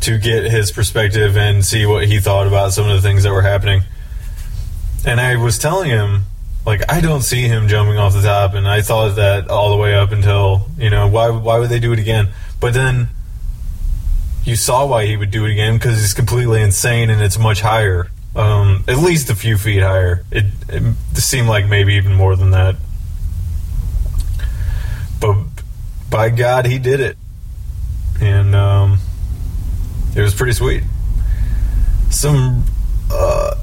to 0.00 0.18
get 0.18 0.44
his 0.44 0.72
perspective 0.72 1.36
and 1.36 1.64
see 1.64 1.86
what 1.86 2.06
he 2.06 2.18
thought 2.20 2.46
about 2.46 2.72
some 2.72 2.88
of 2.88 2.94
the 2.94 3.02
things 3.06 3.22
that 3.22 3.32
were 3.32 3.42
happening. 3.42 3.82
And 5.04 5.20
I 5.20 5.36
was 5.36 5.58
telling 5.58 5.90
him, 5.90 6.22
like, 6.66 6.90
I 6.90 7.00
don't 7.00 7.22
see 7.22 7.48
him 7.48 7.68
jumping 7.68 7.96
off 7.96 8.12
the 8.12 8.22
top, 8.22 8.54
and 8.54 8.68
I 8.68 8.82
thought 8.82 9.16
that 9.16 9.48
all 9.48 9.70
the 9.70 9.76
way 9.76 9.94
up 9.94 10.12
until, 10.12 10.66
you 10.76 10.90
know, 10.90 11.08
why 11.08 11.30
why 11.30 11.58
would 11.58 11.70
they 11.70 11.80
do 11.80 11.92
it 11.92 11.98
again? 11.98 12.28
But 12.60 12.74
then 12.74 13.08
you 14.44 14.56
saw 14.56 14.86
why 14.86 15.06
he 15.06 15.16
would 15.16 15.30
do 15.30 15.44
it 15.44 15.52
again 15.52 15.74
because 15.74 16.00
he's 16.00 16.14
completely 16.14 16.62
insane 16.62 17.10
and 17.10 17.20
it's 17.22 17.38
much 17.38 17.60
higher, 17.60 18.10
um, 18.34 18.84
at 18.88 18.98
least 18.98 19.30
a 19.30 19.34
few 19.34 19.56
feet 19.56 19.82
higher. 19.82 20.24
It, 20.30 20.46
it 20.68 20.94
seemed 21.14 21.48
like 21.48 21.66
maybe 21.66 21.94
even 21.94 22.14
more 22.14 22.36
than 22.36 22.50
that. 22.50 22.76
But 25.20 25.36
by 26.08 26.30
God, 26.30 26.66
he 26.66 26.78
did 26.78 27.00
it, 27.00 27.16
and 28.20 28.54
um, 28.54 28.98
it 30.14 30.22
was 30.22 30.34
pretty 30.34 30.52
sweet. 30.52 30.82
Some, 32.10 32.64
uh, 33.10 33.54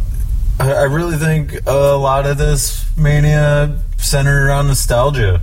I, 0.60 0.84
really 0.84 1.18
think 1.18 1.60
a 1.68 1.96
lot 1.98 2.26
of 2.26 2.38
this 2.38 2.86
mania 2.98 3.80
centered 3.98 4.48
around 4.48 4.68
nostalgia. 4.68 5.42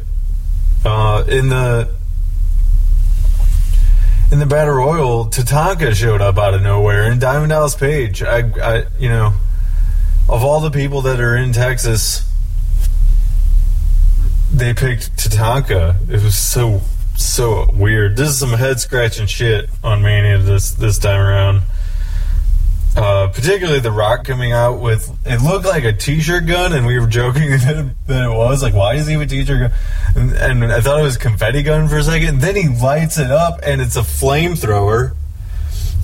Uh, 0.85 1.25
in 1.29 1.49
the 1.49 1.89
in 4.31 4.39
the 4.39 4.47
battle 4.47 4.75
royal, 4.75 5.27
Tatanka 5.27 5.95
showed 5.95 6.21
up 6.21 6.39
out 6.39 6.55
of 6.55 6.63
nowhere, 6.63 7.05
and 7.05 7.21
Diamond 7.21 7.51
Dallas 7.51 7.75
Page. 7.75 8.23
I, 8.23 8.39
I, 8.61 8.85
you 8.99 9.09
know, 9.09 9.35
of 10.29 10.43
all 10.43 10.61
the 10.61 10.71
people 10.71 11.03
that 11.03 11.21
are 11.21 11.37
in 11.37 11.53
Texas, 11.53 12.29
they 14.53 14.75
picked 14.75 15.17
Tatanka. 15.17 16.11
It 16.11 16.23
was 16.23 16.37
so 16.37 16.83
so 17.17 17.69
weird. 17.73 18.17
This 18.17 18.31
is 18.31 18.39
some 18.39 18.51
head 18.51 18.81
scratching 18.81 19.27
shit 19.27 19.69
on 19.83 20.03
Mania 20.03 20.39
this 20.39 20.73
this 20.73 20.99
time 20.99 21.21
around. 21.21 21.63
Uh, 22.97 23.27
particularly 23.27 23.81
The 23.81 23.91
Rock 23.91 24.25
coming 24.25 24.53
out 24.53 24.81
with 24.81 25.11
it 25.27 25.43
looked 25.43 25.67
like 25.67 25.83
a 25.83 25.93
t-shirt 25.93 26.47
gun, 26.47 26.73
and 26.73 26.87
we 26.87 26.99
were 27.01 27.09
joking 27.09 27.51
that 27.51 27.77
it, 27.77 28.07
that 28.07 28.25
it 28.25 28.37
was 28.37 28.63
like, 28.63 28.73
why 28.73 28.95
does 28.95 29.09
he 29.09 29.15
a 29.15 29.27
t-shirt 29.27 29.73
gun? 29.73 29.79
And, 30.15 30.63
and 30.63 30.73
I 30.73 30.81
thought 30.81 31.01
it 31.01 31.03
was 31.03 31.17
confetti 31.17 31.65
gun 31.65 31.89
for 31.89 31.99
a 31.99 32.05
second. 32.05 32.41
Then 32.41 32.55
he 32.55 32.69
lights 32.69 33.19
it 33.19 33.33
up, 33.33 33.61
and 33.65 33.81
it's 33.81 33.97
a 33.97 34.03
flamethrower. 34.03 35.15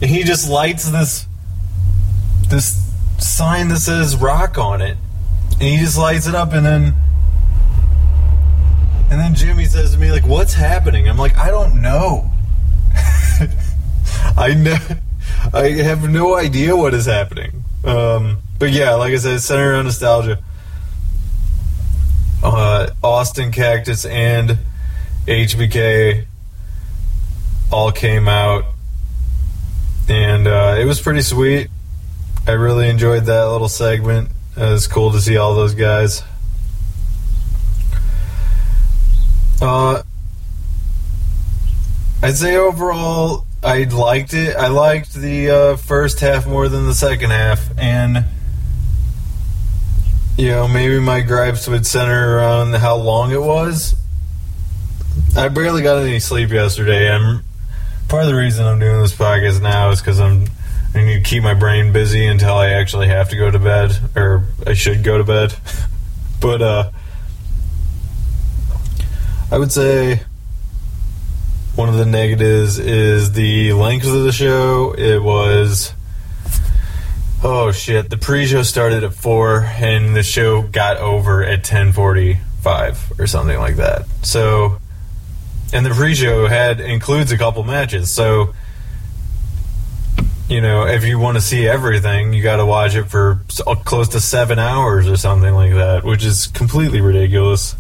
And 0.03 0.11
he 0.11 0.25
just 0.25 0.49
lights 0.49 0.91
this 0.91 1.27
this 2.49 2.77
sign 3.19 3.69
that 3.69 3.79
says 3.79 4.17
Rock 4.17 4.59
on 4.59 4.81
it, 4.81 4.97
and 5.53 5.63
he 5.63 5.77
just 5.77 5.97
lights 5.97 6.27
it 6.27 6.35
up, 6.35 6.53
and 6.53 6.67
then 6.67 6.95
and 9.11 9.19
then 9.21 9.35
Jimmy 9.35 9.65
says 9.65 9.93
to 9.93 9.99
me, 9.99 10.13
like, 10.13 10.27
what's 10.27 10.55
happening? 10.55 11.09
I'm 11.09 11.17
like, 11.17 11.37
I 11.37 11.51
don't 11.51 11.83
know. 11.83 12.31
I 14.37 14.55
know. 14.55 14.79
I 15.53 15.71
have 15.83 16.09
no 16.09 16.37
idea 16.37 16.77
what 16.77 16.95
is 16.95 17.07
happening. 17.07 17.65
Um, 17.85 18.39
but 18.59 18.71
yeah, 18.71 18.95
like 18.95 19.13
I 19.13 19.17
said, 19.17 19.35
it's 19.35 19.45
centered 19.45 19.73
around 19.73 19.85
nostalgia. 19.87 20.39
Uh, 22.43 22.91
Austin 23.03 23.53
Cactus 23.53 24.05
and 24.05 24.59
HBK 25.27 26.27
all 27.73 27.93
came 27.93 28.29
out, 28.29 28.65
and 30.09 30.47
uh, 30.47 30.77
it 30.79 30.85
was 30.85 31.01
pretty 31.01 31.23
sweet. 31.23 31.69
I 32.47 32.53
really 32.53 32.89
enjoyed 32.89 33.25
that 33.27 33.45
little 33.45 33.69
segment. 33.69 34.31
It 34.57 34.61
was 34.61 34.87
cool 34.87 35.13
to 35.13 35.21
see 35.21 35.37
all 35.37 35.55
those 35.55 35.75
guys. 35.75 36.23
Uh, 39.61 40.03
I'd 42.23 42.37
say 42.37 42.57
overall, 42.57 43.47
I 43.63 43.85
liked 43.85 44.35
it. 44.35 44.57
I 44.57 44.69
liked 44.69 45.15
the 45.15 45.51
uh, 45.51 45.77
first 45.77 46.21
half 46.21 46.47
more 46.47 46.69
than 46.69 46.87
the 46.87 46.95
second 46.95 47.31
half, 47.31 47.69
and 47.79 48.25
you 50.39 50.49
know 50.49 50.67
maybe 50.67 50.99
my 50.99 51.21
gripes 51.21 51.69
would 51.69 51.87
center 51.87 52.37
around 52.37 52.75
how 52.75 52.97
long 52.97 53.33
it 53.33 53.43
was. 53.43 53.95
I 55.37 55.49
barely 55.49 55.83
got 55.83 55.99
any 55.99 56.21
sleep 56.21 56.51
yesterday. 56.51 57.11
I'm 57.11 57.43
part 58.09 58.25
of 58.25 58.29
the 58.29 58.37
reason 58.37 58.67
I'm 58.67 58.79
doing 58.79 59.01
this 59.03 59.15
podcast 59.15 59.61
now 59.61 59.91
is 59.91 60.01
because 60.01 60.21
I'm 60.21 60.47
I 60.95 61.03
need 61.05 61.25
to 61.25 61.31
keep 61.31 61.43
my 61.43 61.55
brain 61.55 61.93
busy 61.93 62.27
until 62.27 62.55
I 62.55 62.71
actually 62.71 63.09
have 63.09 63.29
to 63.29 63.37
go 63.37 63.51
to 63.51 63.59
bed, 63.59 63.97
or 64.17 64.45
I 64.67 64.73
should 64.73 65.05
go 65.05 65.19
to 65.19 65.25
bed. 65.25 65.55
but 66.41 66.63
uh, 66.63 66.91
I 69.53 69.59
would 69.59 69.73
say 69.73 70.21
one 71.75 71.89
of 71.89 71.97
the 71.97 72.07
negatives 72.07 72.79
is 72.79 73.33
the 73.33 73.73
length 73.73 74.07
of 74.07 74.23
the 74.23 74.33
show. 74.33 74.95
It 74.97 75.21
was 75.21 75.93
oh 77.43 77.73
shit. 77.73 78.11
The 78.11 78.17
pre-show 78.17 78.63
started 78.63 79.03
at 79.03 79.15
four, 79.15 79.63
and 79.63 80.15
the 80.15 80.23
show 80.23 80.63
got 80.63 80.99
over 80.99 81.43
at 81.43 81.65
ten 81.65 81.93
forty-five 81.93 83.19
or 83.19 83.27
something 83.27 83.59
like 83.59 83.77
that. 83.77 84.07
So, 84.23 84.79
and 85.73 85.85
the 85.85 85.91
pre-show 85.91 86.47
had 86.47 86.81
includes 86.81 87.33
a 87.33 87.39
couple 87.39 87.65
matches. 87.65 88.13
So, 88.13 88.55
you 90.49 90.61
know, 90.61 90.87
if 90.87 91.05
you 91.05 91.19
want 91.19 91.39
to 91.39 91.41
see 91.41 91.67
everything, 91.67 92.35
you 92.35 92.43
got 92.43 92.57
to 92.57 92.67
watch 92.67 92.95
it 92.95 93.05
for 93.05 93.41
close 93.85 94.11
to 94.11 94.21
seven 94.21 94.61
hours 94.61 95.09
or 95.09 95.17
something 95.17 95.55
like 95.55 95.73
that, 95.73 96.05
which 96.05 96.25
is 96.25 96.47
completely 96.47 97.01
ridiculous. 97.01 97.75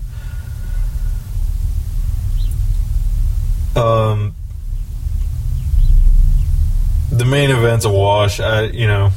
Um, 3.77 4.35
the 7.11 7.25
main 7.25 7.51
event's 7.51 7.85
a 7.85 7.91
wash. 7.91 8.41
I, 8.41 8.65
you 8.65 8.87
know, 8.87 9.11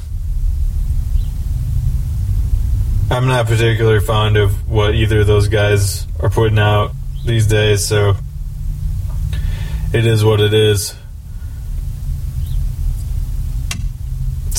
I'm 3.09 3.27
not 3.27 3.47
particularly 3.47 3.99
fond 3.99 4.37
of 4.37 4.69
what 4.69 4.95
either 4.95 5.21
of 5.21 5.27
those 5.27 5.47
guys 5.47 6.07
are 6.19 6.29
putting 6.29 6.59
out 6.59 6.91
these 7.25 7.47
days, 7.47 7.85
so 7.85 8.15
it 9.93 10.05
is 10.05 10.23
what 10.23 10.39
it 10.39 10.53
is. 10.53 10.95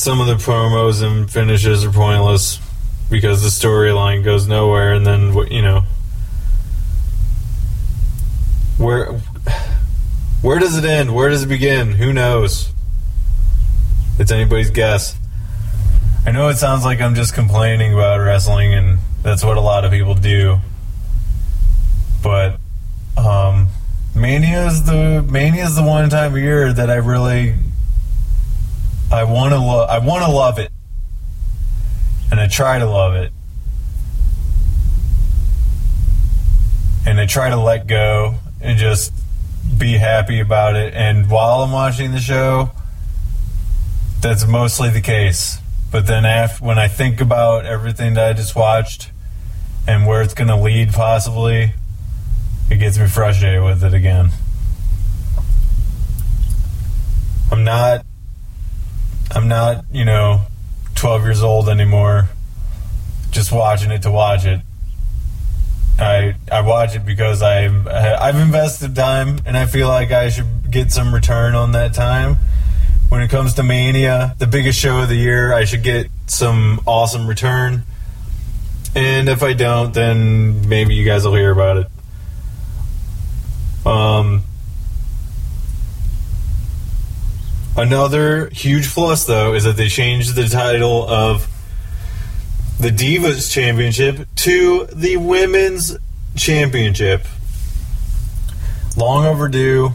some 0.05 0.21
of 0.21 0.27
the 0.27 0.35
promos 0.35 1.01
and 1.01 1.31
finishes 1.31 1.83
are 1.83 1.91
pointless 1.91 2.59
because 3.09 3.41
the 3.41 3.49
storyline 3.49 4.23
goes 4.23 4.47
nowhere, 4.47 4.93
and 4.93 5.03
then 5.03 5.33
you 5.49 5.63
know, 5.63 5.81
where 8.77 9.19
where 10.45 10.59
does 10.59 10.77
it 10.77 10.85
end? 10.85 11.15
Where 11.15 11.29
does 11.29 11.41
it 11.41 11.47
begin? 11.47 11.93
Who 11.93 12.13
knows? 12.13 12.71
It's 14.19 14.31
anybody's 14.31 14.69
guess. 14.69 15.17
I 16.23 16.31
know 16.31 16.49
it 16.49 16.57
sounds 16.57 16.85
like 16.85 17.01
I'm 17.01 17.15
just 17.15 17.33
complaining 17.33 17.95
about 17.95 18.19
wrestling, 18.19 18.71
and 18.71 18.99
that's 19.23 19.43
what 19.43 19.57
a 19.57 19.59
lot 19.59 19.85
of 19.85 19.91
people 19.91 20.13
do. 20.13 20.59
But 22.21 22.59
um, 23.17 23.69
Mania 24.13 24.67
is 24.67 24.83
the 24.83 25.25
Mania 25.27 25.65
is 25.65 25.75
the 25.75 25.81
one 25.81 26.07
time 26.11 26.35
of 26.35 26.39
year 26.39 26.71
that 26.71 26.91
I 26.91 26.97
really 26.97 27.55
I 29.11 29.23
want 29.23 29.51
to. 29.51 29.57
I 29.57 29.97
want 29.97 30.25
to 30.25 30.31
love 30.31 30.59
it, 30.59 30.71
and 32.29 32.39
I 32.39 32.47
try 32.47 32.77
to 32.77 32.85
love 32.85 33.15
it, 33.15 33.31
and 37.07 37.19
I 37.19 37.25
try 37.25 37.49
to 37.49 37.57
let 37.57 37.87
go 37.87 38.35
and 38.61 38.77
just 38.77 39.11
be 39.77 39.93
happy 39.93 40.39
about 40.39 40.75
it. 40.75 40.93
And 40.93 41.29
while 41.29 41.63
I'm 41.63 41.71
watching 41.71 42.11
the 42.11 42.19
show, 42.19 42.71
that's 44.21 44.47
mostly 44.47 44.89
the 44.89 45.01
case. 45.01 45.59
But 45.91 46.07
then 46.07 46.25
after, 46.25 46.63
when 46.63 46.79
I 46.79 46.87
think 46.87 47.21
about 47.21 47.65
everything 47.65 48.15
that 48.15 48.29
I 48.29 48.33
just 48.33 48.55
watched 48.55 49.11
and 49.87 50.05
where 50.05 50.21
it's 50.21 50.33
going 50.33 50.47
to 50.47 50.55
lead, 50.55 50.91
possibly, 50.91 51.73
it 52.69 52.77
gets 52.77 52.97
me 52.97 53.07
frustrated 53.07 53.63
with 53.63 53.83
it 53.83 53.93
again. 53.93 54.31
I'm 57.51 57.63
not 57.63 58.05
I'm 59.31 59.47
not, 59.47 59.85
you 59.91 60.05
know, 60.05 60.41
12 60.95 61.23
years 61.23 61.43
old 61.43 61.67
anymore 61.67 62.29
just 63.31 63.51
watching 63.51 63.91
it 63.91 64.01
to 64.03 64.11
watch 64.11 64.45
it. 64.45 64.61
I 65.97 66.35
I 66.51 66.61
watch 66.61 66.95
it 66.95 67.05
because 67.05 67.41
I've 67.41 67.87
I've 67.87 68.35
invested 68.35 68.95
time 68.95 69.39
and 69.45 69.57
I 69.57 69.65
feel 69.65 69.87
like 69.87 70.11
I 70.11 70.29
should 70.29 70.69
get 70.69 70.91
some 70.91 71.13
return 71.13 71.55
on 71.55 71.71
that 71.71 71.93
time. 71.93 72.37
When 73.09 73.21
it 73.21 73.29
comes 73.29 73.53
to 73.53 73.63
Mania, 73.63 74.35
the 74.39 74.47
biggest 74.47 74.79
show 74.79 75.01
of 75.01 75.09
the 75.09 75.15
year, 75.15 75.53
I 75.53 75.65
should 75.65 75.83
get 75.83 76.07
some 76.25 76.81
awesome 76.85 77.27
return. 77.27 77.83
And 78.95 79.29
if 79.29 79.43
I 79.43 79.53
don't, 79.53 79.93
then 79.93 80.67
maybe 80.67 80.95
you 80.95 81.05
guys 81.05 81.23
will 81.23 81.35
hear 81.35 81.51
about 81.51 81.77
it. 81.77 81.87
Um, 83.85 84.43
Another 87.77 88.49
huge 88.51 88.87
plus, 88.87 89.25
though, 89.25 89.53
is 89.53 89.65
that 89.65 89.75
they 89.75 89.89
changed 89.89 90.35
the 90.35 90.47
title 90.47 91.07
of 91.09 91.45
the 92.79 92.89
Divas 92.89 93.51
Championship 93.51 94.27
to 94.35 94.87
the 94.93 95.17
Women's 95.17 95.97
Championship. 96.35 97.25
Long 98.97 99.25
overdue. 99.25 99.91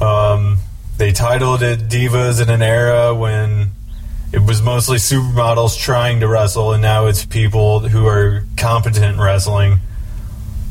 Um, 0.00 0.58
they 0.96 1.12
titled 1.12 1.62
it 1.62 1.88
Divas 1.88 2.42
in 2.42 2.50
an 2.50 2.62
era 2.62 3.14
when 3.14 3.70
it 4.32 4.42
was 4.42 4.62
mostly 4.62 4.98
supermodels 4.98 5.78
trying 5.78 6.20
to 6.20 6.28
wrestle, 6.28 6.72
and 6.72 6.82
now 6.82 7.06
it's 7.06 7.24
people 7.24 7.80
who 7.80 8.06
are 8.06 8.44
competent 8.56 9.18
wrestling. 9.18 9.78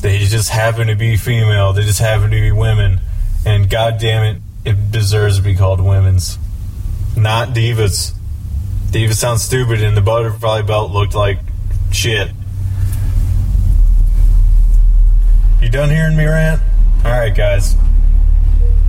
They 0.01 0.19
just 0.19 0.49
happen 0.49 0.87
to 0.87 0.95
be 0.95 1.17
female. 1.17 1.73
They 1.73 1.83
just 1.83 1.99
happen 1.99 2.29
to 2.31 2.39
be 2.39 2.51
women. 2.51 2.99
And 3.45 3.69
god 3.69 3.97
damn 3.99 4.23
it, 4.23 4.41
it 4.65 4.91
deserves 4.91 5.37
to 5.37 5.43
be 5.43 5.55
called 5.55 5.79
women's, 5.79 6.37
not 7.15 7.49
divas. 7.49 8.13
Divas 8.95 9.15
sounds 9.15 9.41
stupid, 9.41 9.83
and 9.83 9.97
the 9.97 10.01
butterfly 10.01 10.61
belt 10.61 10.89
looked 10.89 11.15
like 11.15 11.39
shit. 11.91 12.29
You 15.61 15.67
done 15.67 15.89
hearing 15.89 16.15
me 16.15 16.23
rant? 16.23 16.61
All 17.03 17.11
right, 17.11 17.35
guys. 17.35 17.75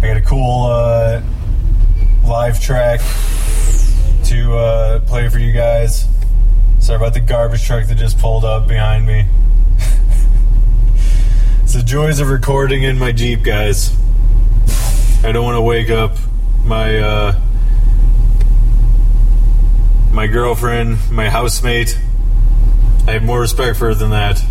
I 0.01 0.07
got 0.07 0.17
a 0.17 0.21
cool 0.21 0.67
uh, 0.67 1.21
live 2.25 2.63
track 2.63 3.01
to 4.27 4.57
uh, 4.57 5.01
play 5.01 5.29
for 5.29 5.41
you 5.41 5.51
guys. 5.51 6.07
Sorry 6.79 6.99
about 6.99 7.13
the 7.13 7.19
garbage 7.19 7.65
truck 7.65 7.89
that 7.89 7.99
just 7.99 8.17
pulled 8.21 8.45
up 8.45 8.69
behind 8.69 9.09
me. 9.09 9.27
it's 11.65 11.75
the 11.75 11.83
joys 11.83 12.21
of 12.21 12.31
recording 12.31 12.85
in 12.85 12.97
my 12.97 13.11
Jeep, 13.11 13.43
guys. 13.43 13.93
I 15.25 15.33
don't 15.33 15.43
want 15.45 15.57
to 15.57 15.63
wake 15.63 15.91
up 15.91 16.17
my 16.65 16.97
uh, 16.97 17.41
my 20.27 20.33
girlfriend, 20.33 20.99
my 21.13 21.31
housemate. 21.31 21.97
I 23.07 23.13
have 23.13 23.23
more 23.23 23.39
respect 23.39 23.79
for 23.79 23.87
her 23.87 23.95
than 23.95 24.11
that. 24.11 24.43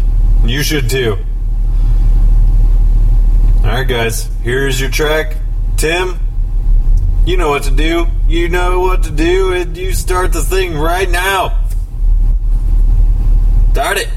And 0.42 0.50
you 0.50 0.64
should 0.64 0.90
too. 0.90 1.18
Alright, 3.58 3.86
guys, 3.86 4.30
here's 4.42 4.80
your 4.80 4.90
track. 4.90 5.36
Tim, 5.76 6.18
you 7.26 7.36
know 7.36 7.50
what 7.50 7.64
to 7.64 7.72
do. 7.72 8.08
You 8.26 8.48
know 8.48 8.80
what 8.80 9.04
to 9.04 9.12
do, 9.12 9.52
and 9.52 9.76
you 9.76 9.92
start 9.92 10.32
the 10.32 10.44
thing 10.44 10.78
right 10.78 11.10
now. 11.10 11.68
Start 13.74 13.98
it. 13.98 14.08